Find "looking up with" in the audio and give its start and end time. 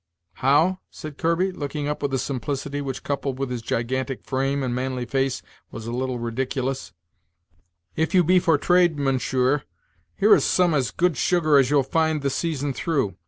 1.51-2.11